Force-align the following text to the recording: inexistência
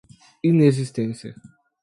inexistência 0.41 1.35